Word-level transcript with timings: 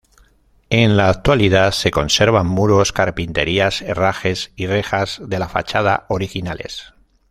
En 0.71 0.97
la 0.97 1.09
actualidad 1.09 1.73
se 1.73 1.91
conservan 1.91 2.47
muros, 2.47 2.91
carpinterías, 2.91 3.83
herrajes 3.83 4.51
y 4.55 4.65
rejas 4.65 5.21
de 5.23 5.37
la 5.37 5.47
fachada 5.47 6.07
originales. 6.09 6.95